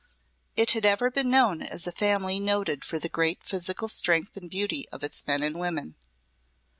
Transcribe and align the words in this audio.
It 0.55 0.71
had 0.71 0.83
ever 0.83 1.11
been 1.11 1.29
known 1.29 1.61
as 1.61 1.85
a 1.85 1.91
family 1.91 2.39
noted 2.39 2.83
for 2.83 2.97
the 2.97 3.07
great 3.07 3.43
physical 3.43 3.87
strength 3.87 4.35
and 4.35 4.49
beauty 4.49 4.89
of 4.89 5.03
its 5.03 5.27
men 5.27 5.43
and 5.43 5.59
women. 5.59 5.95